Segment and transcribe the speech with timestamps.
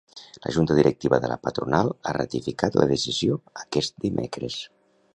[0.45, 4.63] La Junta Directiva de la patronal ha ratificat la decisió aquest dimecres.